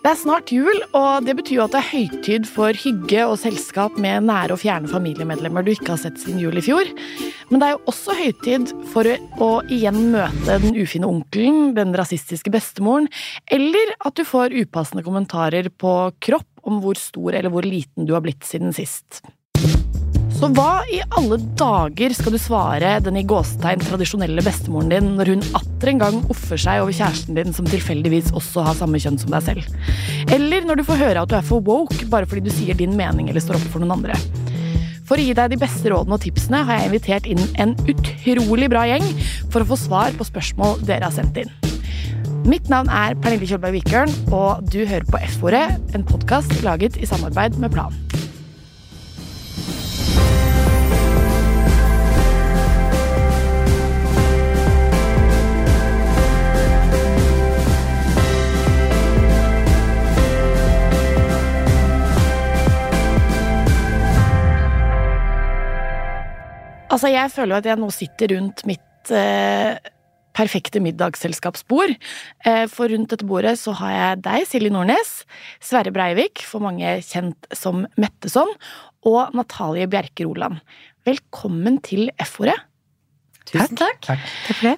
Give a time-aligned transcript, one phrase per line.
[0.00, 3.34] Det er snart jul, og det betyr jo at det er høytid for hygge og
[3.42, 6.88] selskap med nære og fjerne familiemedlemmer du ikke har sett siden jul i fjor.
[7.50, 9.10] Men det er jo også høytid for
[9.44, 13.10] å igjen møte den ufine onkelen, den rasistiske bestemoren,
[13.52, 15.92] eller at du får upassende kommentarer på
[16.24, 19.20] kropp om hvor stor eller hvor liten du har blitt siden sist.
[20.40, 25.34] Så hva i alle dager skal du svare den i gåsetegn tradisjonelle bestemoren din når
[25.34, 29.20] hun atter en gang offer seg over kjæresten din som tilfeldigvis også har samme kjønn
[29.20, 29.68] som deg selv?
[30.32, 32.96] Eller når du får høre at du er for woke bare fordi du sier din
[32.96, 34.16] mening eller står opp for noen andre?
[35.04, 38.72] For å gi deg de beste rådene og tipsene har jeg invitert inn en utrolig
[38.72, 39.04] bra gjeng
[39.52, 41.52] for å få svar på spørsmål dere har sendt inn.
[42.48, 47.10] Mitt navn er Pernille Kjølberg Vikørn, og du hører på F-ordet, en podkast laget i
[47.10, 47.92] samarbeid med Plan.
[67.00, 69.78] Altså, jeg føler jo at jeg nå sitter rundt mitt eh,
[70.36, 71.94] perfekte middagsselskapsbord.
[72.44, 75.12] Eh, for rundt dette bordet så har jeg deg, Silje Nordnes,
[75.64, 78.52] Sverre Breivik, for mange kjent som Metteson,
[79.08, 80.60] og Natalie Bjerke Roland.
[81.08, 82.58] Velkommen til F-ordet.
[83.48, 84.02] Tusen takk.
[84.04, 84.28] Takk.
[84.50, 84.74] Takk for det.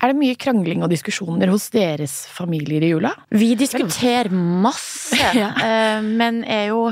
[0.00, 3.12] Er det mye krangling og diskusjoner hos deres familier i jula?
[3.36, 5.52] Vi diskuterer masse, Ja.
[5.60, 6.86] eh, men er jo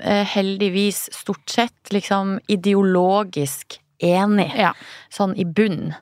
[0.00, 4.72] eh, heldigvis stort sett liksom ideologisk enig, Ja.
[5.12, 5.94] sånn i bunn.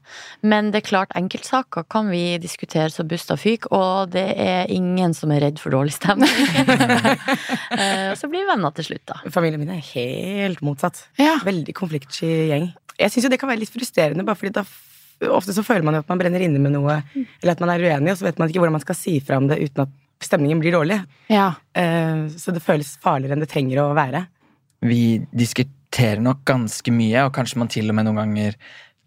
[0.43, 5.15] Men det er klart, enkeltsaker kan vi diskutere så busta fyk, og det er ingen
[5.15, 6.29] som er redd for dårlig stemning.
[7.79, 9.19] Eh, så blir vi venner til slutt, da.
[9.31, 11.03] Familien min er helt motsatt.
[11.21, 11.37] Ja.
[11.45, 12.71] Veldig konfliktsky gjeng.
[12.99, 14.65] Jeg syns jo det kan være litt frustrerende, bare fordi da
[15.35, 16.97] ofte så føler man jo at man brenner inne med noe,
[17.43, 19.37] eller at man er uenig, og så vet man ikke hvordan man skal si fra
[19.39, 21.01] om det uten at stemningen blir dårlig.
[21.31, 21.53] ja.
[21.75, 24.25] Eh, Så det føles farligere enn det trenger å være.
[24.83, 25.75] Vi diskuterer
[26.21, 28.55] nok ganske mye, og kanskje man til og med noen ganger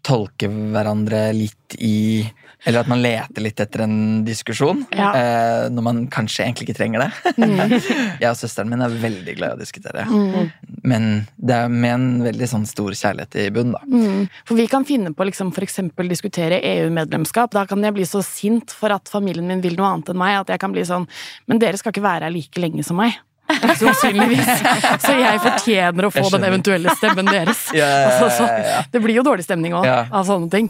[0.02, 2.24] tolker hverandre litt i
[2.64, 5.08] Eller at man leter litt etter en diskusjon, Ja.
[5.14, 7.10] eh, når man kanskje egentlig ikke trenger det.
[8.20, 10.52] jeg og søsteren min er veldig glad i å diskutere, Mm.
[10.84, 13.80] men det er med en veldig sånn stor kjærlighet i bunn, da.
[13.90, 14.28] Mm.
[14.46, 17.50] For vi kan finne på liksom for eksempel diskutere EU-medlemskap.
[17.50, 20.38] Da kan jeg bli så sint for at familien min vil noe annet enn meg,
[20.42, 21.08] at jeg kan bli sånn
[21.48, 23.18] Men dere skal ikke være her like lenge som meg.
[23.80, 24.50] Sannsynligvis.
[25.06, 27.68] Så jeg fortjener å få den eventuelle stemmen deres.
[27.82, 28.46] Altså, så,
[28.92, 30.68] det blir jo dårlig stemning òg av sånne ting.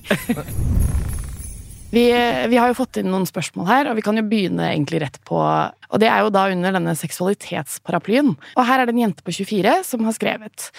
[1.93, 2.07] Vi,
[2.49, 5.19] vi har jo fått inn noen spørsmål her, og vi kan jo begynne egentlig rett
[5.29, 8.31] på Og det er jo da under denne seksualitetsparaplyen.
[8.57, 10.71] Og her er det en jente på 24 som har skrevet.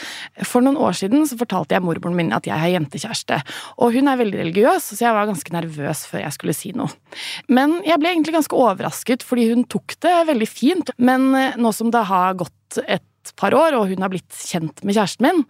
[0.42, 3.40] For noen år siden så fortalte jeg mormoren min at jeg har jentekjæreste.
[3.78, 6.90] Og hun er veldig religiøs, så jeg var ganske nervøs før jeg skulle si noe.
[7.46, 10.94] Men jeg ble egentlig ganske overrasket, fordi hun tok det veldig fint.
[10.98, 14.82] Men eh, nå som det har gått et par år, og hun har blitt kjent
[14.82, 15.46] med kjæresten min,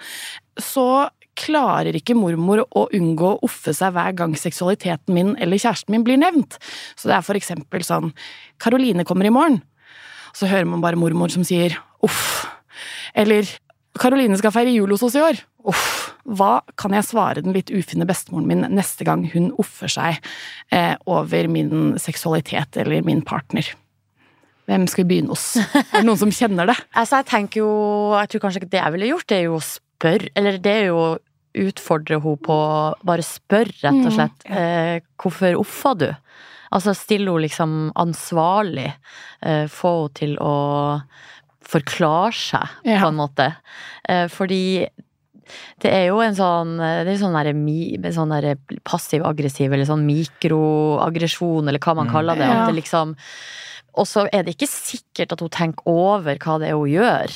[0.60, 1.08] så
[1.40, 6.06] klarer ikke mormor å unngå å offe seg hver gang seksualiteten min eller kjæresten min
[6.06, 6.60] blir nevnt.
[6.96, 8.12] Så det er for eksempel sånn
[8.62, 9.62] Karoline kommer i morgen.
[10.34, 12.46] Så hører man bare mormor som sier uff.
[13.14, 13.50] Eller
[14.00, 15.38] Karoline skal feire jul hos oss i år.
[15.70, 16.10] Uff.
[16.24, 20.20] Hva kan jeg svare den litt ufine bestemoren min neste gang hun offer seg
[20.72, 23.68] eh, over min seksualitet eller min partner?
[24.72, 25.58] Hvem skal vi begynne hos?
[25.60, 26.78] Er det noen som kjenner det?
[27.00, 27.72] Altså, jeg tenker jo
[28.16, 29.66] Jeg tror kanskje ikke det jeg ville gjort, det er jo å
[30.04, 31.20] spørre Eller det er jo å
[31.56, 32.58] utfordre henne på
[33.06, 34.46] Bare spørre, rett og Mm, slett.
[34.50, 36.08] Eh, hvorfor offa du?
[36.74, 38.94] Altså stille henne liksom ansvarlig.
[39.42, 41.02] Eh, få henne til å
[41.64, 43.00] forklare seg, Ja.
[43.02, 43.56] på en måte.
[44.10, 44.88] Eh, fordi
[45.80, 47.34] det er jo en sånn Det er sånn,
[48.02, 48.56] der, sånn der
[48.86, 52.12] passiv-aggressiv, eller sånn mikroaggresjon, eller hva man Mm.
[52.12, 52.48] kaller det.
[52.48, 52.64] Ja.
[52.66, 53.16] At det liksom
[53.96, 57.30] Og så er det ikke sikkert at hun tenker over hva det er hun gjør.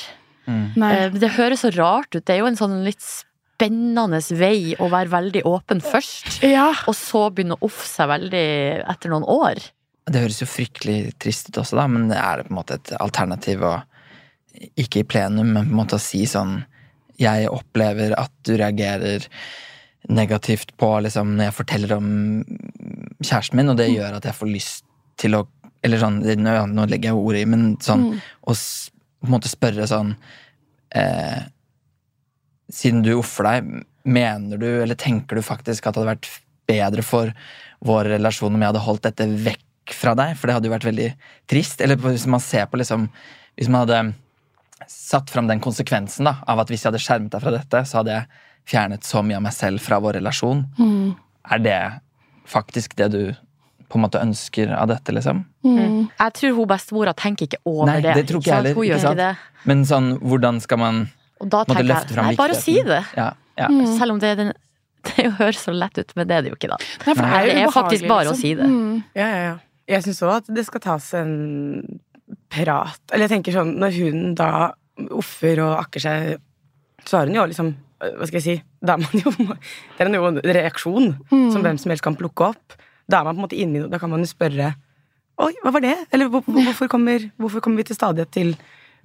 [0.48, 0.82] Mm.
[0.82, 2.24] Eh, Det høres så rart ut.
[2.26, 6.70] Det er jo en sånn litt spennende vei å være veldig åpen først, Ja.
[6.88, 9.60] og så begynne å offe seg veldig etter noen år.
[10.06, 12.94] Det høres jo fryktelig trist ut også, da, men er det på en måte et
[13.00, 13.84] alternativ å
[14.76, 16.64] Ikke i plenum, men på en måte å si sånn
[17.20, 19.28] Jeg opplever at du reagerer
[20.10, 22.44] negativt på liksom, når jeg forteller om
[23.22, 24.84] kjæresten min, og det gjør at jeg får lyst
[25.18, 25.48] til å
[25.84, 26.18] Eller sånn,
[26.74, 28.22] nå, legger jeg ordet i, men sånn Mm.
[28.48, 28.54] å
[29.22, 30.16] på en måte spørre sånn
[30.96, 31.46] eh,
[32.68, 33.68] Siden du offer deg,
[34.04, 36.30] mener du, eller tenker du faktisk at det hadde vært
[36.68, 37.32] bedre for
[37.88, 40.34] vår relasjon om jeg hadde holdt dette vekk fra deg?
[40.36, 41.06] For det hadde jo vært veldig
[41.48, 41.80] trist.
[41.84, 43.08] Eller hvis man ser på liksom
[43.56, 44.02] Hvis man hadde
[44.92, 48.02] satt fram den konsekvensen da, av at hvis jeg hadde skjermet deg fra dette, så
[48.02, 50.66] hadde jeg fjernet så mye av meg selv fra vår relasjon.
[50.78, 51.16] Mm.
[51.56, 51.80] Er det
[52.48, 53.22] faktisk det du
[53.88, 55.46] på en måte ønsker av dette, liksom.
[55.68, 55.98] Mm.
[56.20, 58.14] Jeg tror hun bestemora tenker ikke over Nei, det.
[58.16, 59.20] det tror ikke jeg heller, Hun ikke gjør sant?
[59.20, 59.66] ikke det.
[59.72, 61.02] Men sånn, hvordan skal man
[61.42, 62.38] Og da måtte løfte fram viktigheten?
[62.38, 63.02] bare si det.
[63.18, 63.28] Ja,
[63.58, 63.68] ja.
[63.74, 63.86] Mm.
[64.00, 64.52] Selv om det, er den,
[65.12, 66.78] det høres så lett ut, men det er det jo ikke, da.
[67.06, 68.42] Nei, for det er, Det er faktisk bare bare å liksom.
[68.42, 68.68] si det.
[68.72, 69.04] Mm.
[69.18, 69.56] Ja, ja, ja.
[69.88, 72.00] Jeg syns òg at det skal tas en
[72.52, 74.50] prat Eller jeg tenker sånn, når hun da
[75.16, 76.42] offer og akker seg,
[77.08, 77.70] så har hun jo liksom
[78.02, 79.32] Hva skal jeg si Da er man jo
[79.98, 82.76] Det er jo en reaksjon som hvem som helst kan plukke opp.
[83.08, 83.90] Da er man på en måte inni noe.
[83.90, 84.74] Da kan man jo spørre
[85.40, 85.96] Oi, hva var det?
[86.12, 88.56] Eller hvor, hvor- hvorfor, kommer, hvorfor kommer vi til stadighet til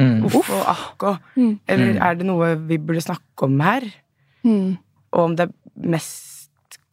[0.01, 0.25] Mm.
[0.25, 1.59] uff og akk og Mm.
[1.69, 3.83] Eller er det noe vi burde snakke om her?
[4.43, 4.79] Mm.
[5.13, 5.53] Og om det er
[5.89, 6.32] mest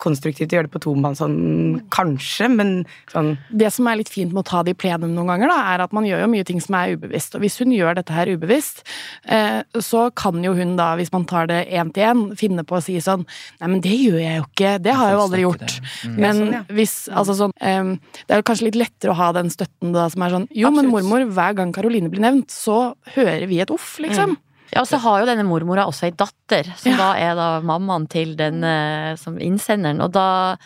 [0.02, 2.72] konstruktivt å gjøre det på tomannshånd, sånn, kanskje, men
[3.12, 5.60] sånn Det som er litt fint med å ta det i plenum noen ganger, da,
[5.74, 7.36] er at man gjør jo mye ting som er ubevisst.
[7.36, 8.84] Og hvis hun gjør dette her ubevisst,
[9.28, 12.80] eh, så kan jo hun da, hvis man tar det én til én, finne på
[12.80, 13.26] å si sånn
[13.60, 14.74] Nei, men det gjør jeg jo ikke.
[14.84, 15.78] Det har jeg jo aldri gjort.
[16.08, 16.16] Mm.
[16.16, 16.62] Men sånn, ja.
[16.78, 17.94] hvis Altså sånn eh,
[18.24, 20.72] Det er jo kanskje litt lettere å ha den støtten da som er sånn Jo,
[20.76, 24.38] men mormor, hver gang Karoline blir nevnt, så hører vi et uff, liksom.
[24.74, 26.98] Ja, og så har jo denne mormora også ei datter, som Ja.
[26.98, 30.02] da er da mammaen til den eh, som innsenderen.
[30.02, 30.58] Og da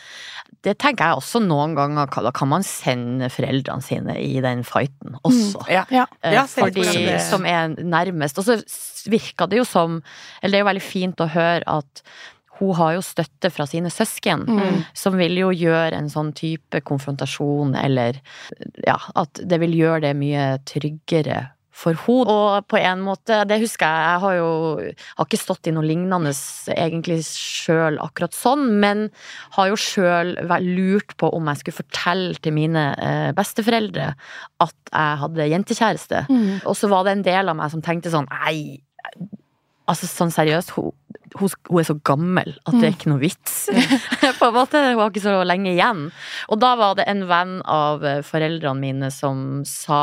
[0.63, 5.17] Det tenker jeg også noen ganger, da kan man sende foreldrene sine i den fighten
[5.25, 5.65] også.
[5.67, 5.83] Ja.
[5.91, 6.05] Ja.
[6.23, 8.38] Eh, Ja, for de som er nærmest.
[8.39, 8.55] Og så
[9.11, 10.01] virka det jo som
[10.41, 12.01] Eller det er jo veldig fint å høre at
[12.59, 14.85] hun har jo støtte fra sine søsken, Mm.
[14.94, 18.21] som vil jo gjøre en sånn type konfrontasjon, eller
[18.88, 22.34] ja, at det vil gjøre det mye tryggere for henne.
[22.34, 24.50] Og på en måte, det husker jeg, jeg har jo
[25.18, 26.34] har ikke stått i noe lignende
[26.75, 29.08] egentlig sjøl akkurat sånn, men
[29.58, 34.14] har jo sjøl lurt på om jeg skulle fortelle til mine eh, besteforeldre
[34.64, 36.25] at jeg hadde jentekjæreste.
[36.30, 36.50] Mm.
[36.70, 38.81] Og så var det en del av meg som tenkte sånn Nei,
[39.90, 40.94] altså sånn seriøst, hun,
[41.38, 43.66] hun, hun er så gammel at det er ikke noe vits.
[44.40, 46.08] På en måte, Hun har ikke så lenge igjen.
[46.54, 50.02] Og da var det en venn av eh, foreldrene mine som sa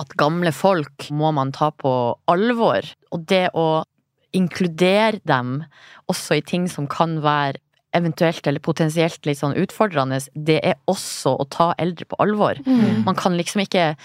[0.00, 1.92] at gamle folk må man ta på
[2.30, 2.86] alvor.
[3.12, 3.84] Og det å
[4.36, 5.60] inkludere dem
[6.10, 7.60] også i ting som kan være
[7.94, 12.56] eventuelt eller potensielt litt sånn utfordrende, det er også å ta eldre på alvor.
[12.64, 13.04] Mm.
[13.04, 13.96] Man kan liksom ikke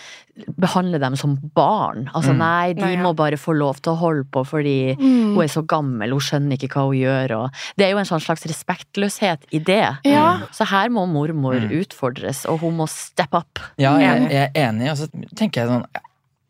[0.60, 2.10] behandle dem som barn.
[2.14, 2.38] Altså Mm.
[2.38, 3.04] nei, de Nei, ja.
[3.04, 5.34] må bare få lov til å holde på fordi Mm.
[5.36, 7.32] hun er så gammel, hun skjønner ikke hva hun gjør.
[7.38, 9.98] Og det er jo en sånn slags respektløshet i det.
[10.06, 10.42] Ja.
[10.52, 11.72] Så her må mormor Mm.
[11.82, 13.60] utfordres, og hun må steppe opp.
[13.78, 14.92] Ja, jeg, jeg er enig.
[14.92, 15.86] Og så tenker jeg sånn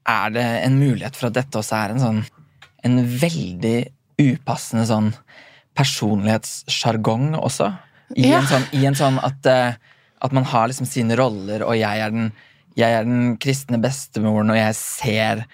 [0.09, 2.25] Er det en mulighet for at dette også er en sånn
[2.83, 5.13] En veldig upassende sånn
[5.77, 7.71] personlighetssjargong også?
[8.15, 8.39] I, Ja.
[8.39, 9.73] en sånn, I en sånn at, eh,
[10.21, 12.31] at man har liksom sine roller, og jeg er den
[12.77, 15.45] jeg er den kristne bestemoren, og jeg ser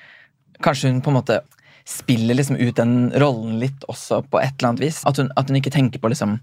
[0.62, 1.40] Kanskje hun på en måte
[1.86, 5.02] spiller liksom ut den rollen litt også, på et eller annet vis.
[5.06, 6.40] At hun, at hun ikke tenker på liksom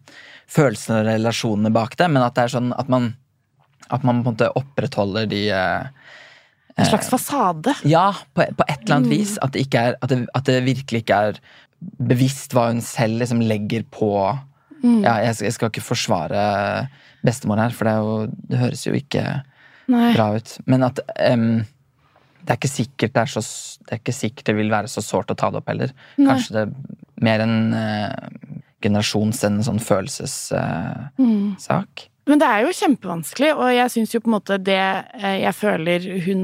[0.51, 3.15] følelsene og relasjonene bak det, men at det er sånn at man
[3.91, 5.87] at man på en måte opprettholder de eh,
[6.77, 7.75] En slags fasade.
[7.85, 9.17] Ja, på, på et eller annet Mm.
[9.19, 9.39] vis.
[9.43, 11.41] At det, er, at, det, at det virkelig ikke er
[11.81, 14.13] bevisst hva hun selv liksom legger på
[14.81, 15.03] Mm.
[15.05, 16.43] ja, jeg, jeg skal ikke forsvare
[17.21, 18.13] bestemor her, for det, jo,
[18.49, 19.25] det høres jo ikke
[19.93, 20.07] Nei.
[20.15, 20.55] bra ut.
[20.71, 21.03] Men at
[21.35, 21.61] um,
[22.41, 23.43] det er ikke sikkert det er så
[23.85, 25.93] Det er ikke sikkert det vil være så sårt å ta det opp heller.
[26.17, 26.31] Nei.
[26.31, 26.73] Kanskje det er
[27.27, 28.15] mer en uh,
[28.81, 31.13] generasjons enn en sånn følelsessak.
[31.21, 32.10] Mm.
[32.29, 35.55] Men det er jo kjempevanskelig, og jeg syns jo på en måte det eh, jeg
[35.57, 36.43] føler hun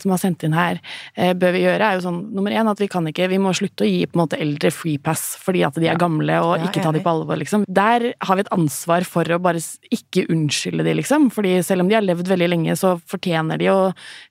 [0.00, 0.78] som har sendt inn her,
[1.18, 3.52] eh, bør vi gjøre, er jo sånn nummer én at vi kan ikke Vi må
[3.56, 6.54] slutte å gi på en måte eldre free pass fordi at de er gamle, og
[6.58, 7.66] Ja, ikke ta de på alvor, liksom.
[7.68, 9.60] Der har vi et ansvar for å bare
[9.94, 11.28] ikke unnskylde de, liksom.
[11.34, 13.78] Fordi selv om de har levd veldig lenge, så fortjener de å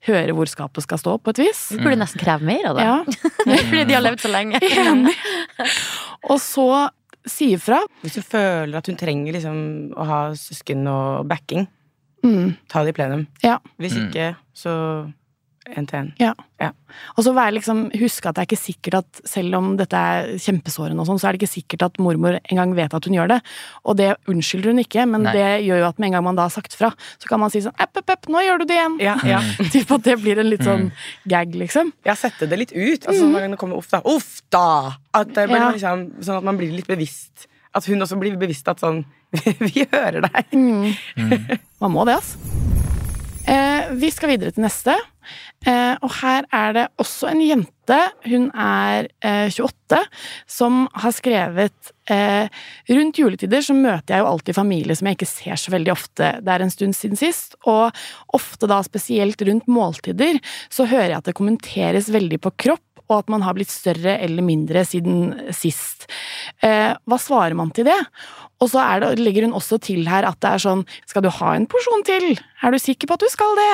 [0.07, 1.63] høre hvor skapet skal stå, på et vis.
[1.73, 2.87] Vi burde nesten kreve mer av det.
[2.87, 2.97] Ja.
[3.69, 4.61] Fordi de har levd så lenge.
[4.61, 5.15] Enig.
[6.31, 6.69] Og så
[7.29, 7.79] si ifra.
[8.03, 9.57] Hvis du føler at hun trenger liksom
[9.95, 11.67] å ha søsken og backing,
[12.25, 12.55] Mm.
[12.67, 13.27] ta det i plenum.
[13.43, 13.59] Ja.
[13.79, 14.07] Hvis Mm.
[14.09, 15.13] ikke, så
[15.75, 16.33] én til ja.
[17.17, 21.01] Og så liksom, huske at det er ikke sikkert at selv om dette er kjempesårende,
[21.01, 23.39] og sånn, så er det ikke sikkert at mormor engang vet at hun gjør det.
[23.85, 25.33] Og det unnskylder hun ikke, men Nei.
[25.37, 27.53] det gjør jo at med en gang man da har sagt fra, så kan man
[27.53, 28.97] si sånn epp, epp, epp, nå gjør du det igjen.
[29.03, 29.41] Ja, ja.
[29.73, 30.89] Typ at det blir en litt sånn
[31.29, 31.91] gag, liksom.
[32.07, 33.05] ja, sette det litt ut.
[33.09, 34.65] Altså, Når det kommer uff da, uff da!
[35.17, 35.69] At det blir Ja.
[35.75, 37.47] liksom, sånn at man blir litt bevisst.
[37.75, 39.03] At hun også blir bevisst at sånn
[39.67, 40.55] Vi hører deg.
[40.55, 41.59] Mm.
[41.83, 42.76] Man må det, altså.
[43.47, 44.95] Eh, vi skal videre til neste.
[45.65, 49.99] Eh, og her er det også en jente, hun er eh, 28,
[50.47, 52.45] som har skrevet eh,
[52.91, 56.29] Rundt juletider så møter jeg jo alltid familie som jeg ikke ser så veldig ofte.
[56.45, 57.95] Det er en stund siden sist, og
[58.37, 60.39] ofte da spesielt rundt måltider
[60.69, 64.17] så hører jeg at det kommenteres veldig på kropp og at man har blitt større
[64.19, 66.05] eller mindre siden sist.
[66.63, 67.95] Eh, hva svarer man til det?
[68.59, 71.29] Og så er det, legger hun også til her at det er sånn Skal du
[71.29, 72.31] ha en porsjon til?
[72.65, 73.69] Er du sikker på at du skal det?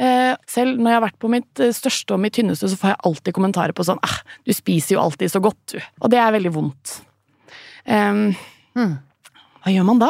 [0.00, 2.94] Eh, selv når jeg har vært på mitt eh, største og mitt tynneste, så får
[2.94, 4.16] jeg alltid kommentarer på sånn ah,
[4.48, 5.78] Du spiser jo alltid så godt, du.
[6.00, 6.98] Og det er veldig vondt.
[7.84, 8.30] Em,
[8.74, 8.96] Mm.
[9.62, 10.08] Hva gjør man da?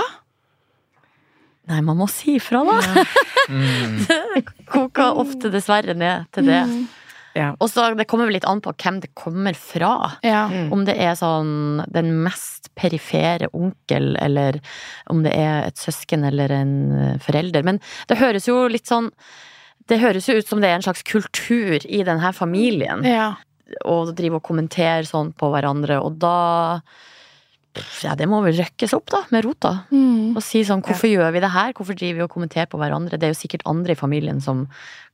[1.68, 3.04] Nei, man må si ifra, da.
[4.08, 6.60] det koker ofte dessverre ned til det.
[7.34, 7.52] Ja.
[7.58, 10.12] Og så Det kommer vel litt an på hvem det kommer fra.
[10.22, 10.46] Ja.
[10.72, 14.60] Om det er sånn den mest perifere onkel, eller
[15.10, 17.66] om det er et søsken eller en eh, forelder.
[17.66, 19.10] Men det høres jo litt sånn
[19.86, 23.04] Det høres jo ut som det er en slags kultur i denne familien.
[23.04, 23.34] ja.
[23.88, 26.80] Og drive og kommentere sånn på hverandre, og da
[28.04, 29.72] Ja, det må vel røkkes opp, da, med rota.
[29.90, 30.34] Mm.
[30.36, 31.72] Og si sånn, hvorfor gjør vi det her?
[31.76, 33.18] Hvorfor driver vi og kommenterer på hverandre?
[33.18, 34.66] Det er jo sikkert andre i familien som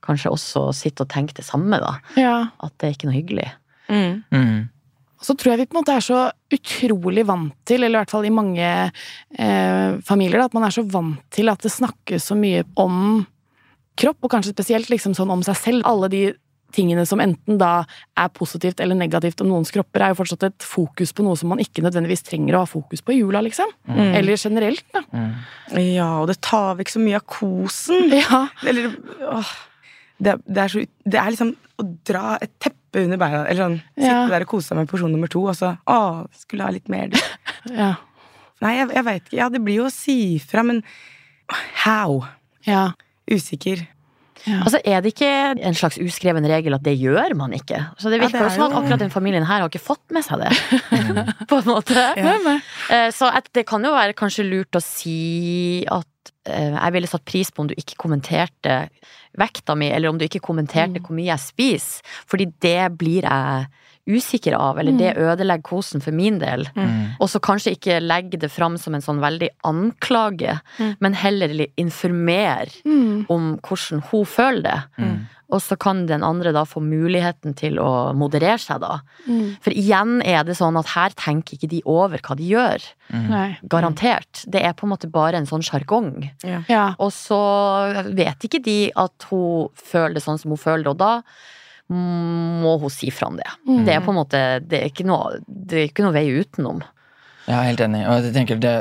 [0.05, 1.95] kanskje også sitter og tenker det samme, da.
[2.19, 2.35] ja.
[2.61, 3.49] At det er ikke noe hyggelig.
[3.91, 4.21] Mm.
[4.31, 4.61] Mm.
[5.21, 6.21] Så tror jeg vi på en måte er så
[6.53, 10.73] utrolig vant til, eller i hvert fall i mange eh, familier, da, at man er
[10.73, 13.21] så vant til at det snakkes så mye om
[14.01, 15.85] kropp, og kanskje spesielt liksom sånn om seg selv.
[15.85, 16.23] Alle de
[16.73, 17.83] tingene som enten da
[18.19, 21.51] er positivt eller negativt om noens kropper, er jo fortsatt et fokus på noe som
[21.53, 23.69] man ikke nødvendigvis trenger å ha fokus på i jula, liksom.
[23.89, 23.99] Mm.
[24.19, 25.03] Eller generelt, da.
[25.11, 25.31] Mm.
[25.93, 28.07] Ja, og det tar vekk så mye av kosen.
[28.21, 28.45] Ja.
[28.67, 28.91] Eller
[29.27, 29.51] åh,
[30.21, 33.43] det, det, er så, det er liksom å dra et teppe under beina.
[33.47, 34.03] Eller sånn, Ja.
[34.23, 35.99] Sitte der og kose seg med porsjon nummer to, og så Å,
[36.43, 37.09] skulle ha litt mer.
[37.13, 37.17] du.
[37.81, 37.93] Ja.
[38.61, 39.37] Nei, jeg, jeg veit ikke.
[39.39, 40.83] Ja, det blir jo å si fra, men
[41.85, 42.21] how?
[42.67, 42.91] ja.
[43.31, 43.85] Usikker.
[44.47, 45.31] Altså, er det ikke
[45.67, 47.77] en slags uskreven regel at det gjør man ikke?
[48.01, 50.03] Så det Ja, virker det jo som at akkurat den familien her har ikke fått
[50.15, 50.51] med seg det.
[51.51, 52.05] På en måte.
[52.17, 52.37] Ja.
[52.89, 57.25] Eh, Så det kan jo være kanskje lurt å si at eh, jeg ville satt
[57.25, 58.87] pris på om du ikke kommenterte
[59.39, 63.69] vekta mi, eller om du ikke kommenterte hvor mye jeg spiser, fordi det blir jeg
[64.09, 66.65] usikker av, eller det ødelegger kosen for min del.
[66.75, 67.17] Mm.
[67.21, 70.59] Og så kanskje ikke legge det fram som en sånn veldig anklage,
[70.99, 73.25] men heller informere Mm.
[73.29, 74.79] om hvordan hun føler det.
[74.97, 75.27] Mm.
[75.51, 79.01] Og så kan den andre da få muligheten til å moderere seg, da.
[79.27, 79.57] Mm.
[79.61, 82.79] For igjen er det sånn at her tenker ikke de over hva de gjør.
[83.67, 84.45] Garantert.
[84.49, 86.29] Det er på en måte bare en sånn sjargong.
[86.69, 86.95] Ja.
[86.99, 87.41] Og så
[88.15, 91.21] vet ikke de at hun føler det sånn som hun føler det, og da
[91.91, 93.47] må hun si fra om det.
[93.67, 93.83] Mm.
[93.87, 96.81] Det er på en måte Det er ikke noe, det er ikke noe vei utenom.
[97.47, 98.03] Jeg er helt enig.
[98.07, 98.75] Og jeg tenker det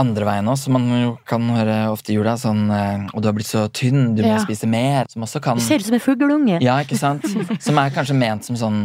[0.00, 3.28] andre veien også, som man jo kan høre ofte i jula, sånn eh, Og du
[3.28, 4.40] har blitt så tynn, du må Ja.
[4.42, 5.06] spise mer.
[5.12, 6.58] Som også kan Du ser ut som en fugleunge.
[6.64, 7.22] Ja, ikke sant?
[7.62, 8.80] Som er kanskje ment som sånn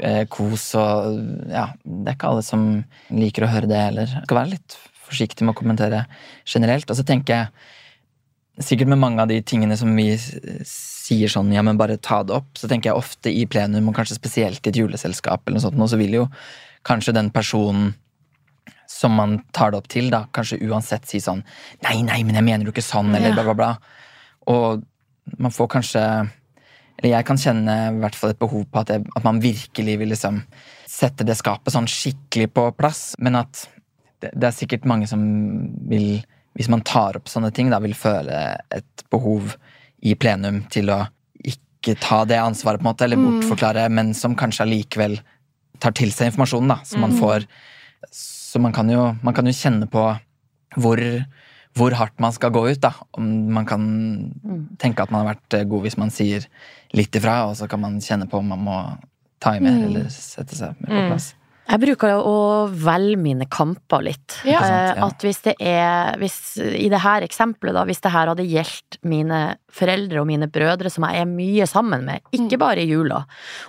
[0.00, 2.66] eh, kos og Ja, det er ikke alle som
[3.10, 4.06] liker å høre det heller.
[4.24, 4.76] Skal være litt
[5.06, 6.04] forsiktig med å kommentere
[6.44, 6.90] generelt.
[6.90, 7.48] Og så tenker jeg
[8.62, 12.34] sikkert med mange av de tingene som vi sier sånn, ja, men bare ta det
[12.36, 15.66] opp, så tenker jeg ofte i plenum, og kanskje spesielt i et juleselskap, eller noe
[15.66, 16.24] sånt, så vil jo
[16.86, 17.94] kanskje den personen
[18.88, 21.42] som man tar det opp til, da, kanskje uansett si sånn
[21.82, 23.34] Nei, nei, men jeg mener jo ikke sånn, eller Ja.
[23.34, 23.70] bla, bla, bla.
[24.46, 24.84] Og
[25.42, 26.02] man får kanskje
[26.98, 29.98] Eller jeg kan kjenne i hvert fall et behov på at, jeg, at man virkelig
[29.98, 30.38] vil liksom
[30.88, 33.66] sette det skapet sånn skikkelig på plass, men at
[34.22, 35.20] det, det er sikkert mange som
[35.90, 36.22] vil
[36.56, 39.54] hvis man tar opp sånne ting, da vil føle et behov
[40.06, 41.02] i plenum til å
[41.44, 45.18] ikke ta det ansvaret, på en måte, eller bortforklare, men som kanskje allikevel
[45.82, 47.44] tar til seg informasjonen, da, som man får.
[48.12, 50.06] Så man kan jo, man kan jo kjenne på
[50.80, 51.02] hvor,
[51.76, 52.94] hvor hardt man skal gå ut, da.
[53.16, 53.86] Om man kan
[54.80, 56.48] tenke at man har vært eh, god hvis man sier
[56.96, 58.78] litt ifra, og så kan man kjenne på om man må
[59.42, 61.34] ta i mer, eller sette seg mer på plass.
[61.66, 62.34] Jeg bruker å
[62.70, 64.36] velge mine kamper litt.
[64.46, 64.60] Ja.
[64.62, 65.06] Eh, ja.
[65.08, 69.00] At hvis det er hvis, I det her eksempelet, da, hvis det her hadde gjeldt
[69.02, 73.18] mine foreldre og mine brødre som jeg er mye sammen med, ikke bare i jula,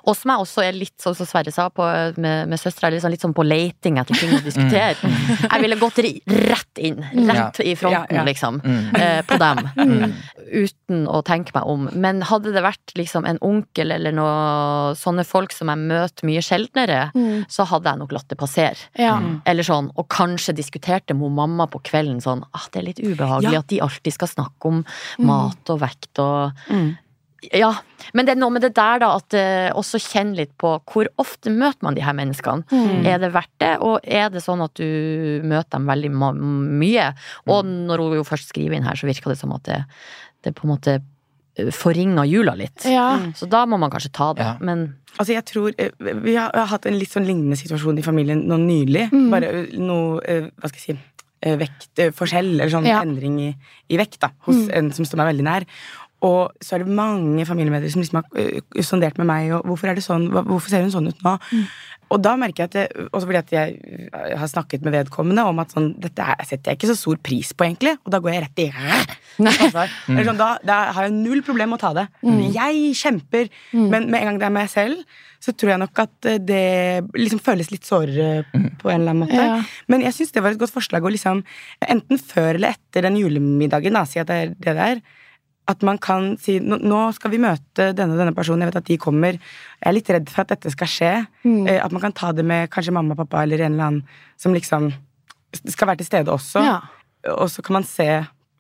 [0.07, 1.83] og som jeg også er litt sånn som Sverre sa, på,
[2.21, 4.95] med, med søstera, liksom, litt sånn på leiting etter ting å diskutere.
[5.51, 8.95] Jeg ville gått rett inn, rett i fronten, liksom, Mm.
[9.01, 9.59] eh, på dem.
[10.47, 11.89] Uten å tenke meg om.
[11.97, 16.43] Men hadde det vært liksom en onkel eller noe sånne folk som jeg møter mye
[16.45, 17.45] sjeldnere, Mm.
[17.51, 18.77] så hadde jeg nok latt det passere.
[18.99, 19.15] Ja.
[19.45, 23.53] Eller sånn, og kanskje diskuterte med mamma på kvelden sånn ah, det er litt ubehagelig
[23.53, 23.59] Ja.
[23.65, 24.85] at de alltid skal snakke om
[25.19, 26.97] mat og vekt og Mm.
[27.53, 27.69] Ja.
[28.13, 31.07] Men det er noe med det der, da, at uh, også kjenn litt på hvor
[31.21, 32.65] ofte møter man de her menneskene.
[32.71, 33.05] Mm.
[33.05, 37.05] Er det verdt det, og er det sånn at du møter dem veldig mye?
[37.45, 39.83] Og når hun jo først skriver inn her, så virker det som at det,
[40.43, 40.97] det på en måte
[41.73, 42.85] forringer jula litt.
[42.85, 43.17] Ja.
[43.35, 44.43] Så da må man kanskje ta det.
[44.45, 44.55] Ja.
[44.61, 44.87] Men
[45.17, 45.89] Altså, jeg tror eh,
[46.21, 49.07] Vi har, har hatt en litt sånn lignende situasjon i familien nå nylig.
[49.11, 49.29] Mm.
[49.33, 53.01] Bare eh, noe eh, Hva skal jeg si Vektforskjell, eller sånn Ja.
[53.05, 53.55] endring i,
[53.93, 54.71] i vekt, da, hos Mm.
[54.77, 55.65] en som står meg veldig nær.
[56.25, 59.95] Og så er det mange familiemedlemmer som liksom har sondert med meg, og hvorfor er
[59.95, 61.35] det sånn, hvorfor ser hun sånn ut nå?
[62.13, 65.43] Og da merker jeg at det, også fordi at jeg øh, har snakket med vedkommende
[65.49, 67.97] om at sånn, dette er, setter jeg ikke så stor pris på, egentlig.
[68.05, 68.67] Og da går jeg rett i
[69.43, 69.93] ansvar.
[70.07, 72.07] Eller sånn, da, da har jeg null problem med å ta det.
[72.55, 75.03] Jeg kjemper, men med en gang det er meg selv,
[75.43, 76.63] så tror jeg nok at øh, det
[77.17, 78.47] liksom føles litt sårere
[78.81, 79.37] på en eller annen måte.
[79.37, 79.59] Ja.
[79.91, 81.43] Men jeg syns det var et godt forslag å liksom,
[81.85, 85.03] enten før eller etter den julemiddagen, da, si at det er det der.
[85.67, 88.87] At man kan si nå, skal vi møte denne og denne personen, jeg vet at
[88.87, 89.39] de kommer.
[89.81, 91.11] Jeg er litt redd for at dette skal skje.
[91.43, 91.67] Mm.
[91.75, 94.55] At man kan ta det med kanskje mamma og pappa eller en eller annen som
[94.55, 94.91] liksom
[95.67, 96.63] skal være til stede også.
[96.63, 96.79] Ja.
[97.35, 98.07] Og så kan man se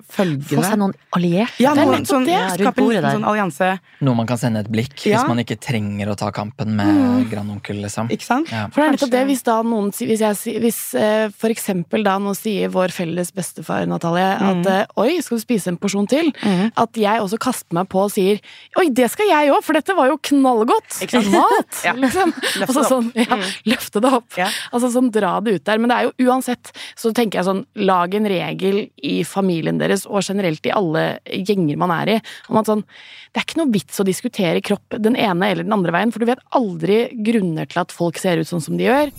[0.07, 0.23] Få
[0.63, 1.59] seg noen allierte.
[1.61, 2.37] Ja, noen, sånn, det.
[2.55, 3.67] Skape en liten sånn allianse.
[4.07, 5.17] Noe man kan sende et blikk Ja.
[5.19, 8.09] hvis man ikke trenger å ta kampen med grandonkel, liksom.
[8.13, 8.51] Ikke sant?
[8.51, 8.67] Ja.
[8.71, 12.17] For det er nettopp det, hvis da noen Hvis, jeg, hvis eh, for eksempel da
[12.21, 16.31] nå sier vår felles bestefar, Natalie, at eh, oi, skal du spise en porsjon til?
[16.77, 18.39] At jeg også kaster meg på og sier
[18.79, 21.01] oi, det skal jeg òg, for dette var jo knallgodt!
[21.03, 21.33] Ikke sant?
[21.35, 21.81] Mat!
[21.85, 21.93] Ja.
[21.97, 22.33] liksom.
[22.61, 22.91] Løfte Altså det opp.
[22.91, 23.37] sånn, ja,
[23.67, 24.37] løfte det opp.
[24.39, 24.47] Ja.
[24.71, 25.77] Altså sånn, dra det ut der.
[25.83, 29.96] Men det er jo uansett, så tenker jeg sånn, lag en regel i familien deres,
[30.05, 32.19] og generelt i alle gjenger man er i,
[32.51, 32.83] om at sånn,
[33.31, 36.21] det er ikke noe vits å diskutere kropp den ene eller den andre veien, for
[36.21, 39.13] du vet aldri grunner til at folk ser ut sånn som de gjør.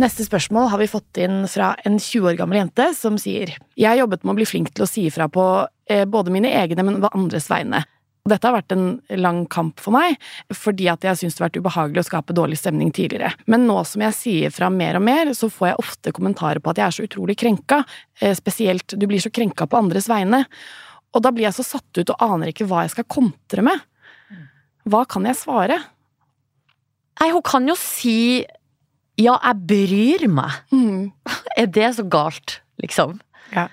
[0.00, 3.88] Neste spørsmål har vi fått inn fra en 20 år gammel jente som sier Jeg
[3.90, 5.44] har jobbet med å bli flink til å si ifra på
[5.84, 7.82] eh, både mine egne, men på andres vegne.
[8.28, 10.14] Dette har vært en lang kamp for meg,
[10.54, 13.32] fordi at jeg syns det har vært ubehagelig å skape dårlig stemning tidligere.
[13.50, 16.70] Men nå som jeg sier fra mer og mer, så får jeg ofte kommentarer på
[16.70, 17.80] at jeg er så utrolig krenka.
[18.20, 20.44] Eh, Spesielt du blir så krenka på andres vegne.
[21.12, 23.82] Og da blir jeg så satt ut og aner ikke hva jeg skal kontre med.
[24.86, 25.82] Hva kan jeg svare?
[27.20, 28.44] Nei, hun kan jo si
[29.20, 30.62] ja, jeg bryr meg.
[30.72, 31.10] Mm.
[31.58, 33.18] Er det så galt, liksom?
[33.52, 33.66] Ja.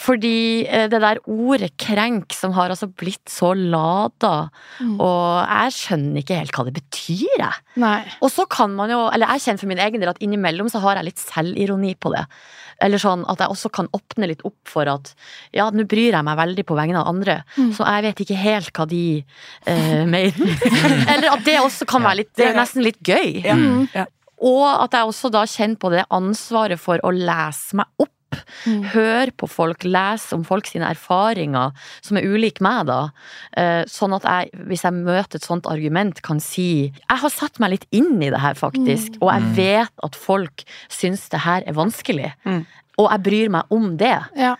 [0.00, 4.48] Fordi eh, det der ordet krenk som har altså blitt så lada,
[4.80, 4.94] Mm.
[4.96, 7.58] og jeg skjønner ikke helt hva det betyr, jeg.
[7.82, 7.98] Nei.
[8.24, 10.80] Og så kan man jo, eller jeg kjenner for min egen del at innimellom så
[10.80, 12.22] har jeg litt selvironi på det.
[12.80, 15.10] Eller sånn at jeg også kan åpne litt opp for at
[15.52, 17.74] ja, nå bryr jeg meg veldig på vegne av andre, Mm.
[17.76, 19.02] så jeg vet ikke helt hva de
[19.66, 20.54] eh, mener.
[21.12, 23.42] eller at det også kan være litt, det er nesten litt gøy.
[23.44, 23.58] Ja.
[23.58, 23.84] Mm.
[23.92, 24.06] Ja.
[24.40, 28.14] Og at jeg også da kjenner på det ansvaret for å lese meg opp.
[28.66, 28.82] Mm.
[28.92, 33.10] Hør på folk, les om folk sine erfaringer, som er ulike meg, da.
[33.56, 37.58] Eh, Sånn at jeg, hvis jeg møter et sånt argument, kan si Jeg har satt
[37.60, 39.16] meg litt inn i det her, faktisk.
[39.20, 39.54] Og jeg Mm.
[39.56, 42.32] vet at folk syns det her er vanskelig.
[42.44, 42.66] Mm.
[42.98, 44.18] Og jeg bryr meg om det.
[44.36, 44.56] Ja.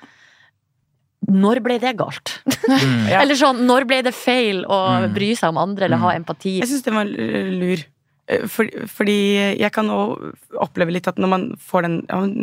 [1.30, 2.38] Når ble det galt?
[2.66, 3.06] Mm.
[3.12, 3.20] Ja.
[3.22, 5.14] Eller sånn, når ble det feil å Mm.
[5.14, 6.58] bry seg om andre eller ha empati?
[6.60, 7.84] Jeg syns den var lur.
[8.28, 11.96] Eh, For, fordi jeg kan òg oppleve litt at når man får den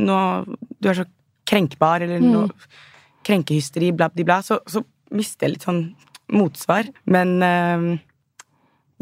[0.06, 0.46] nå,
[0.82, 1.06] Du er så
[1.47, 2.31] krenkbar, eller Mm.
[2.33, 2.49] noe
[3.27, 5.81] krenkehysteri, bla, bla, bla, så, så mister jeg litt sånn
[6.31, 6.88] motsvar.
[7.05, 7.97] Men øh,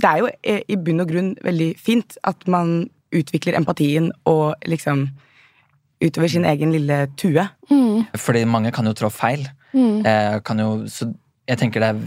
[0.01, 4.55] det er jo eh, i bunn og grunn veldig fint at man utvikler empatien og
[4.67, 5.07] liksom
[6.03, 7.45] utover sin egen lille tue.
[7.71, 8.05] Mm.
[8.19, 9.45] Fordi mange kan jo trå feil.
[9.73, 10.05] Mm.
[10.05, 11.07] Eh, kan jo, så
[11.47, 12.01] jeg tenker det er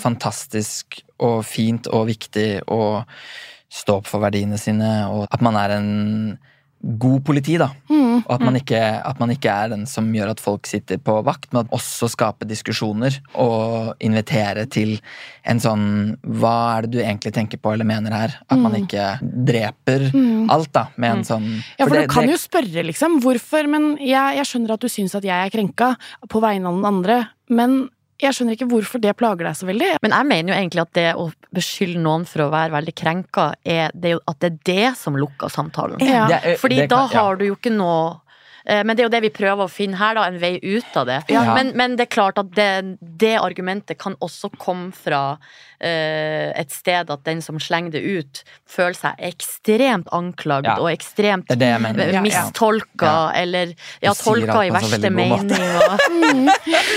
[0.00, 3.02] fantastisk og fint og viktig å
[3.70, 5.90] stå opp for verdiene sine, og at man er en
[6.82, 7.68] god politi, da.
[7.90, 8.22] Mm.
[8.26, 11.18] Og at man, ikke, at man ikke er den som gjør at folk sitter på
[11.24, 14.98] vakt, men at også skape diskusjoner og invitere til
[15.44, 18.34] en sånn Hva er det du egentlig tenker på eller mener her?
[18.50, 18.86] At man Mm.
[18.86, 20.50] ikke dreper Mm.
[20.50, 23.20] alt, da, med en sånn Ja, for det- du kan det- jo spørre, liksom.
[23.20, 23.68] Hvorfor?
[23.68, 25.96] Men jeg, jeg skjønner at du syns at jeg er krenka
[26.28, 27.28] på vegne av den andre.
[27.48, 29.90] Men jeg skjønner ikke hvorfor det plager deg så veldig.
[30.02, 33.54] Men jeg mener jo egentlig at det å beskylde noen for å være veldig krenka,
[33.64, 35.98] er, det at det er det som lukker samtalen.
[36.04, 36.26] Ja.
[36.40, 37.22] er- Fordi det da kan- ja.
[37.22, 38.29] har du jo ikke noe eh,
[38.66, 41.08] Men det er jo det vi prøver å finne her, da, en vei ut av
[41.08, 41.18] det.
[41.32, 41.42] Ja.
[41.56, 45.22] Men, men det er klart at det, det argumentet kan også komme fra
[45.80, 50.76] uh, et sted at den som slenger det ut, føler seg ekstremt anklagd Ja.
[50.78, 53.42] og ekstremt Det det mistolka eh, Ja, ja.
[53.42, 55.50] eller ja, tolka i verste mening.
[55.50, 56.46] Og, Men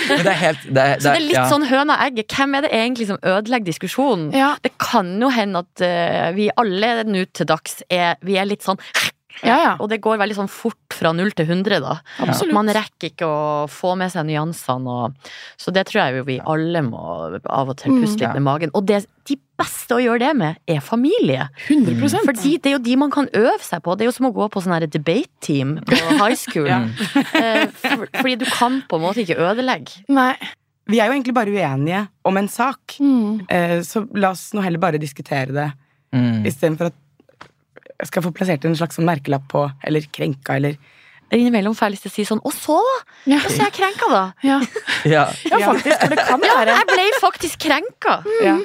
[0.10, 1.48] det er helt det er, så det er litt ja.
[1.52, 2.38] sånn høna og egget.
[2.38, 4.30] Hvem er det egentlig som ødelegger diskusjonen?
[4.36, 8.48] Ja, Det kan jo hende at uh, vi alle nå til dags er Vi er
[8.50, 8.80] litt sånn
[9.42, 9.56] ja.
[9.58, 9.72] ja.
[9.82, 11.96] Og det går veldig sånn fort fra null til hundre, da.
[12.22, 12.54] Absolutt.
[12.54, 16.38] Man rekker ikke å få med seg nyansene, og Så det tror jeg jo vi
[16.40, 17.02] alle må
[17.50, 18.22] av og til puste Mm.
[18.28, 18.72] litt med magen.
[18.78, 21.50] Og det, de beste å gjøre det med, er familie.
[21.68, 23.98] 100% Fordi det er jo de man kan øve seg på.
[23.98, 26.68] Det er jo som å gå på sånn debate-team på high school.
[26.68, 26.84] Ja.
[27.34, 30.04] Eh, for, fordi du kan på en måte ikke ødelegge.
[30.10, 30.36] Nei.
[30.86, 33.46] Vi er jo egentlig bare uenige om en sak, Mm.
[33.50, 35.70] eh, så la oss nå heller bare diskutere det.
[36.14, 36.44] Mm.
[36.46, 36.94] Istedenfor at
[38.06, 40.78] skal få plassert en slags sånn merkelapp på, eller krenka, eller
[41.34, 42.96] innimellom får jeg lyst til å si sånn Og så, da?
[43.32, 43.38] Ja.
[43.42, 44.24] Og så er jeg krenka, da.
[44.46, 44.60] Ja.
[45.16, 45.24] Ja.
[45.50, 45.98] ja, faktisk.
[46.04, 48.14] For det kan Ja, være jeg ble faktisk krenka.
[48.46, 48.58] Ja.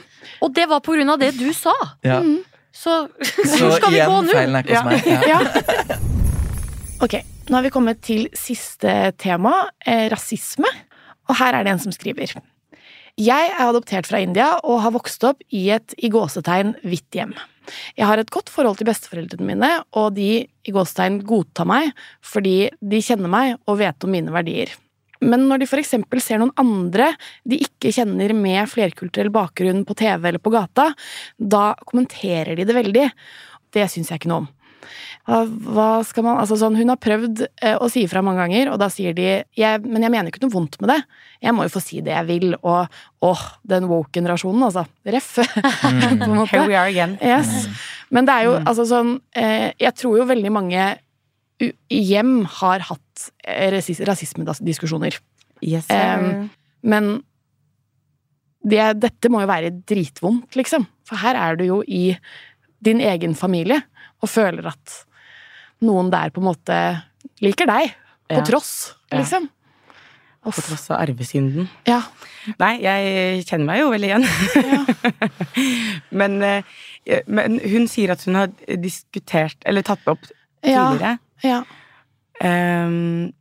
[0.44, 1.72] Og det var på grunn av det du sa.
[2.04, 2.20] ja.
[2.78, 4.34] Så Så hvor skal vi gå igjen, nå?
[4.36, 4.84] feilen er ikke hos Ja.
[4.84, 5.06] meg.
[5.06, 5.40] Ja.
[5.88, 5.96] Ja.
[7.00, 7.14] Ok,
[7.48, 9.52] nå har vi kommet til siste tema,
[9.86, 10.66] eh, rasisme.
[11.30, 12.32] Og her er det en som skriver.
[13.18, 17.34] Jeg er adoptert fra India og har vokst opp i et i gåsetegn hvitt hjem.
[17.98, 22.68] Jeg har et godt forhold til besteforeldrene mine, og de i Gåstein godtar meg fordi
[22.80, 24.74] de kjenner meg og vet om mine verdier.
[25.24, 27.10] Men når de eksempel ser noen andre
[27.48, 30.92] de ikke kjenner med flerkulturell bakgrunn på TV eller på gata,
[31.38, 33.08] da kommenterer de det veldig.
[33.74, 34.48] Det syns jeg ikke noe om.
[35.28, 38.78] Hva skal man, altså sånn, Hun har prøvd eh, å si ifra mange ganger, og
[38.80, 39.26] da sier de
[39.58, 40.98] jeg, Men jeg mener ikke noe vondt med det.
[41.44, 42.56] Jeg må jo få si det jeg vil.
[42.62, 44.86] Og åh, den woke-generasjonen, altså.
[45.04, 45.34] Ref.
[45.82, 46.54] på en måte.
[46.54, 47.18] Here we are again.
[47.20, 47.68] Yes.
[48.14, 50.86] Men det er jo altså sånn eh, Jeg tror jo veldig mange
[51.92, 55.18] hjem har hatt eh, rasismediskusjoner.
[55.66, 55.90] Yes.
[56.86, 57.18] Men
[58.62, 60.86] det, dette må jo være dritvondt, liksom.
[61.08, 62.12] For her er du jo i
[62.84, 63.82] din egen familie
[64.22, 64.96] og føler at
[65.86, 66.78] noen der på en måte
[67.44, 67.94] liker deg.
[68.28, 68.44] På Ja.
[68.44, 69.18] tross, Ja.
[69.22, 69.48] liksom.
[70.44, 71.68] På tross av arvesynden.
[71.86, 72.02] Ja.
[72.58, 74.26] Nei, jeg kjenner meg jo veldig igjen.
[74.72, 74.84] Ja.
[76.20, 76.62] men, eh,
[77.26, 78.48] men hun sier at hun har
[78.80, 80.24] diskutert, eller tatt det opp
[80.62, 81.18] tidligere.
[81.44, 81.62] ja.
[82.40, 83.32] Um,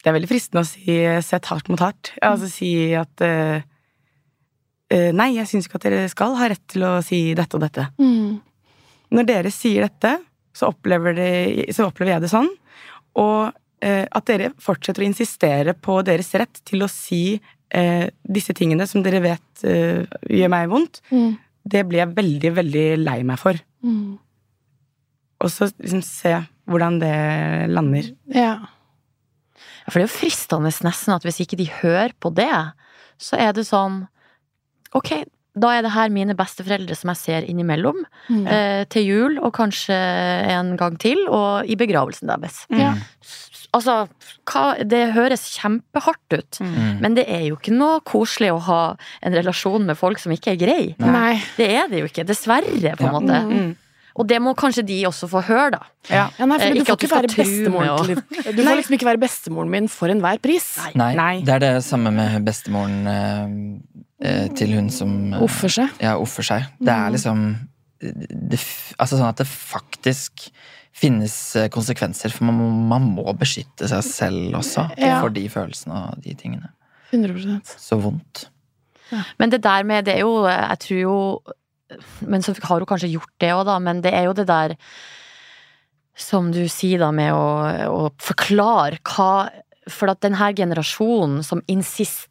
[0.00, 2.10] det er veldig fristende å si eh, sett hardt mot hardt.
[2.24, 3.62] Altså si at eh,
[4.92, 7.64] eh, Nei, jeg syns ikke at dere skal ha rett til å si dette og
[7.64, 7.86] dette.
[8.00, 8.38] Mm.
[9.10, 10.16] Når dere sier dette,
[10.54, 12.48] så opplever, de, så opplever jeg det sånn.
[13.18, 13.50] Og
[13.82, 17.40] eh, at dere fortsetter å insistere på deres rett til å si
[17.74, 21.36] eh, disse tingene som dere vet eh, gjør meg vondt, Mm.
[21.64, 23.58] det blir jeg veldig, veldig lei meg for.
[23.82, 24.18] Mm.
[25.40, 26.34] Og så liksom se
[26.70, 27.14] hvordan det
[27.72, 28.10] lander.
[28.30, 28.54] Ja.
[29.88, 32.50] For det er jo fristende nesten at hvis ikke de hører på det,
[33.20, 34.04] så er det sånn
[34.96, 35.12] Ok,
[35.58, 38.04] da er det her mine besteforeldre som jeg ser innimellom.
[38.28, 38.46] Mm.
[38.46, 39.96] Eh, til jul, og kanskje
[40.54, 42.62] en gang til, og i begravelsen deres.
[42.70, 43.00] Mm.
[43.72, 43.96] Altså,
[44.50, 47.00] hva, det høres kjempehardt ut, Mm.
[47.00, 50.52] men det er jo ikke noe koselig å ha en relasjon med folk som ikke
[50.56, 50.94] er grei.
[50.98, 51.40] Nei.
[51.56, 53.12] Det er det jo ikke, dessverre, på en Ja.
[53.20, 53.38] måte.
[53.46, 53.76] Mm.
[54.18, 55.78] Og det må kanskje de også få høre, da.
[56.10, 56.28] Ja.
[56.36, 59.06] Ja, nei, for du ikke får at du ikke med til Du får liksom ikke
[59.06, 60.66] være bestemoren min for enhver pris.
[60.98, 61.40] Nei, Nei.
[61.46, 65.88] det er det samme med bestemoren eh, til hun som eh, Offer seg.
[66.02, 66.66] Ja, offer seg.
[66.80, 67.12] Det er Mm.
[67.16, 67.40] liksom
[68.00, 68.58] det,
[68.98, 70.50] Altså sånn at det faktisk
[70.92, 75.20] finnes eh, konsekvenser, for man, må- man må beskytte seg selv også Ja.
[75.20, 76.70] for de følelsene og de tingene.
[77.12, 78.46] 100% Så vondt.
[79.38, 81.42] Men det der med, det er jo, jeg tror jo
[82.20, 84.76] Men så har hun kanskje gjort det òg, da, men det er jo det der
[86.14, 87.46] som du sier da med å,
[87.90, 89.50] å forklare hva
[89.88, 92.28] For at den her generasjonen som insisterer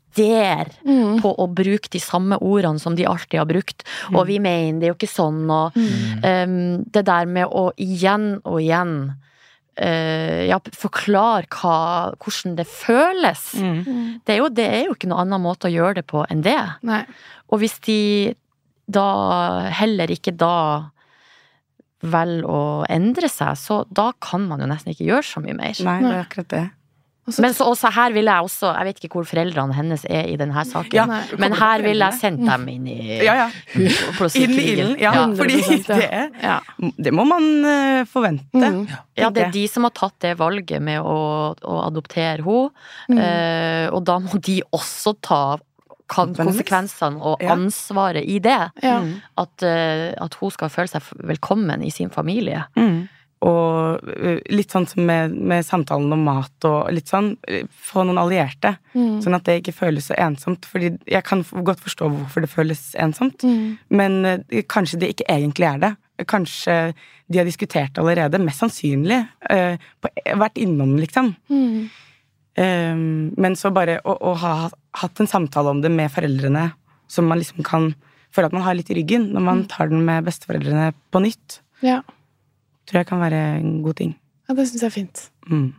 [0.85, 1.21] Mm.
[1.21, 4.89] på å bruke de samme ordene som de alltid har brukt, og vi mener det
[4.89, 6.23] er jo ikke sånn, og Mm.
[6.25, 8.93] um, det der med å igjen og igjen
[9.79, 13.53] uh, ja, forklare hva, hvordan det føles.
[13.55, 13.79] Mm.
[13.85, 14.21] Mm.
[14.25, 16.41] Det er, jo, det er jo ikke noen annen måte å gjøre det på enn
[16.43, 16.57] det.
[16.83, 17.05] Nei.
[17.49, 17.99] Og hvis de
[18.89, 20.89] da heller ikke da
[22.01, 25.75] velger å endre seg, så da kan man jo nesten ikke gjøre så mye mer.
[25.83, 26.65] Nei, det er akkurat det.
[27.37, 30.35] Men så også her vil jeg også Jeg vet ikke hvor foreldrene hennes er i
[30.39, 30.95] denne saken.
[30.97, 31.21] Ja, Nei.
[31.41, 33.47] Men her ville jeg sendt dem inn i Ja, ja.
[33.75, 34.95] Inn i ilden.
[34.99, 35.23] Ja, Ja.
[35.37, 38.45] fordi det, det må man eh, forvente.
[38.53, 38.83] Mm.
[39.19, 41.17] ja, det er de som har tatt det valget med å,
[41.53, 42.69] å adoptere henne.
[43.09, 43.17] Mm.
[43.23, 45.41] Eh, og da må de også ta
[46.09, 48.59] kan, konsekvensene og ansvaret i det.
[48.83, 48.97] Ja.
[49.39, 52.65] At, eh, at hun skal føle seg velkommen i sin familie.
[52.79, 53.07] Mm.
[53.47, 58.03] Og eh, litt sånn som med, med samtalen om mat og litt sånn, eh, få
[58.03, 58.73] noen allierte.
[58.91, 59.21] Mm.
[59.23, 60.67] Sånn at det ikke føles så ensomt.
[60.67, 63.77] Fordi jeg kan godt forstå hvorfor det føles ensomt, Mm.
[63.89, 65.93] men eh, kanskje det ikke egentlig er det.
[66.27, 66.93] Kanskje
[67.31, 69.21] de har diskutert det allerede, mest sannsynlig.
[69.47, 71.29] Uh, på, vært innom, liksom.
[71.47, 71.87] Mm.
[72.59, 74.53] Um, men så bare å, å ha
[74.99, 76.65] hatt en samtale om det med foreldrene,
[77.07, 77.93] som man liksom kan
[78.35, 81.61] føle at man har litt i ryggen når man tar den med besteforeldrene på nytt,
[81.85, 82.01] Ja.
[82.89, 84.17] Tror jeg kan være en god ting.
[84.49, 85.29] ja, det syns jeg er fint.
[85.49, 85.69] Mm.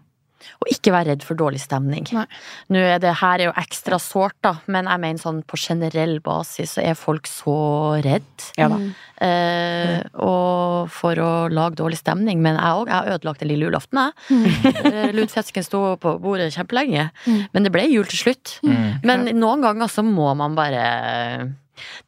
[0.61, 2.07] Og ikke være redd for dårlig stemning.
[2.16, 2.25] Nei.
[2.73, 6.18] Nå er det her er jo ekstra sårt, da, men jeg mener sånn på generell
[6.25, 7.57] basis så er folk så
[8.05, 8.46] redd.
[8.57, 8.81] Ja da.
[8.81, 8.90] Mm.
[9.20, 12.40] Eh, og for å lage dårlig stemning.
[12.44, 12.88] Men jeg òg.
[12.88, 14.12] Jeg har ødelagt den lille julaften, jeg.
[14.33, 15.16] Mm.
[15.18, 17.11] Lutfisken sto på bordet kjempelenge.
[17.27, 17.40] Mm.
[17.53, 18.59] Men det ble jul til slutt.
[18.64, 18.87] Mm.
[19.05, 20.87] Men noen ganger så må man bare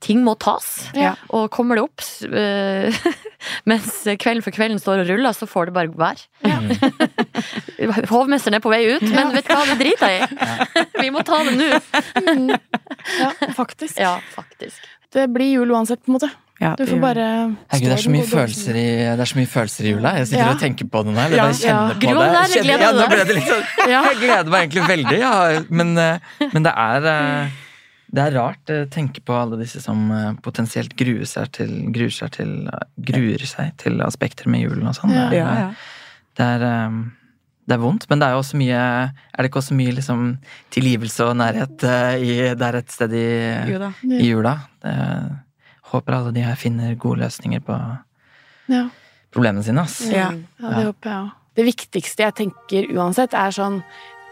[0.05, 0.67] Ting må tas.
[0.93, 1.15] Ja.
[1.33, 2.93] Og kommer det opp eh,
[3.69, 6.23] mens kvelden for kvelden står og ruller, så får det bare være.
[8.13, 10.27] Hovmesteren er på vei ut, men vet du hva, det driter jeg i.
[11.03, 12.61] Vi må ta det nå.
[13.19, 13.99] Ja, faktisk.
[14.01, 14.79] Ja, faktisk.
[15.13, 16.31] Det blir jul uansett, på en måte.
[16.63, 17.23] Ja, Du får bare
[17.73, 18.85] Herregud, det er så mye følelser i,
[19.17, 20.13] det er så mye følelser i jula.
[20.21, 20.51] Jeg sitter Ja.
[20.53, 21.27] og tenker på den her.
[21.27, 21.49] Eller Ja, ja.
[21.91, 23.09] deg, Kjenner- gleder ja, nå deg?
[23.11, 23.65] ble det litt sånn
[23.97, 25.33] Jeg gleder meg egentlig veldig, ja.
[25.75, 27.57] Men, eh, men det er eh,
[28.13, 32.13] Det er rart å tenke på alle disse som eh, potensielt gruer seg til Gruer
[32.13, 32.53] seg til,
[33.09, 35.15] gruer seg til aspekter med julen og sånn.
[35.17, 35.73] Det, Ja, ja.
[36.41, 37.03] det eh,
[37.63, 40.23] det er vondt, men det er jo også mye Er det ikke også mye liksom
[40.75, 43.27] tilgivelse og nærhet eh, i, der et sted i,
[44.19, 44.57] i jula?
[44.83, 44.97] Det,
[45.93, 47.77] håper alle de her finner gode løsninger på
[48.73, 48.87] Ja.
[49.33, 50.01] problemene sine, ass.
[50.11, 50.31] Ja.
[50.61, 51.31] Ja, det håper jeg òg.
[51.55, 53.83] Det viktigste jeg tenker uansett, er sånn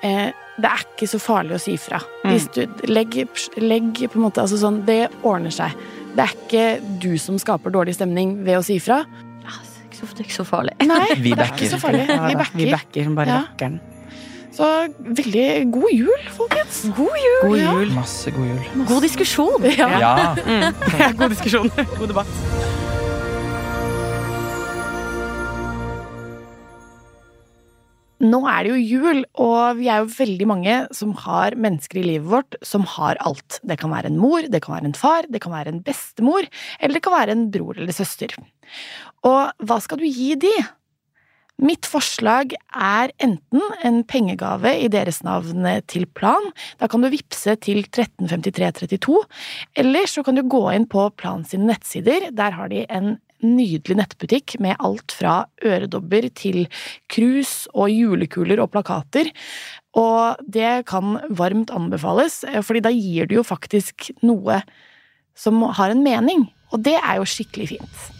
[0.02, 2.00] eh, Det er ikke så farlig å si fra.
[2.24, 3.14] Hvis du legg,
[3.56, 5.72] legg på en måte Altså sånn Det ordner seg.
[6.16, 8.98] Det er ikke du som skaper dårlig stemning ved å si fra.
[9.44, 10.74] Ja, det er ikke så- det er ikke så farlig.
[10.86, 11.66] Nei, Vi er backer.
[11.70, 12.06] så farlig.
[12.08, 12.56] Vi backer.
[12.58, 13.14] Vi backer.
[13.14, 13.40] bare Ja.
[13.46, 13.80] rakkeren.
[14.52, 14.66] Så
[15.00, 16.82] veldig god jul, folkens.
[16.96, 17.48] God jul!
[17.50, 17.94] God Ja.
[17.94, 18.84] Masse god jul.
[18.88, 19.62] God diskusjon.
[19.78, 19.98] Ja.
[19.98, 20.34] Ja.
[20.46, 21.16] Mm.
[21.16, 21.70] god diskusjon.
[21.98, 22.79] God debatt.
[28.20, 32.04] Nå er det jo jul, og vi er jo veldig mange som har mennesker i
[32.04, 33.56] livet vårt som har alt.
[33.64, 36.44] Det kan være en mor, det kan være en far, det kan være en bestemor,
[36.80, 38.34] eller det kan være en bror eller søster.
[39.24, 40.52] Og hva skal du gi de?
[41.60, 47.56] Mitt forslag er enten en pengegave i deres navn til Plan, da kan du vippse
[47.64, 49.16] til 135332,
[49.80, 53.96] eller så kan du gå inn på Plan sine nettsider, der har de en nydelig
[54.00, 56.64] nettbutikk med alt fra øredobber til
[57.10, 59.32] krus og julekuler og plakater.
[59.98, 64.60] Og det kan varmt anbefales, fordi da gir du jo faktisk noe
[65.38, 66.48] som har en mening.
[66.70, 68.19] Og det er jo skikkelig fint.